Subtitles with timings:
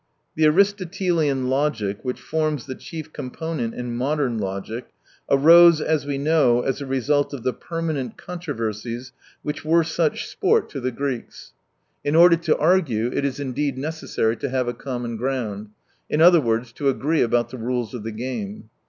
[0.33, 4.87] The Aristotelian logic, which forms the chief component in modern logic,
[5.29, 9.11] arose, as we know, as a result of the permanent controversies
[9.43, 11.53] which were such sport to the 64 Greeks.
[12.03, 15.67] In order to argue, it is indeed necessary to have a common ground;
[16.09, 18.71] in other words, to agree about the rules of the game.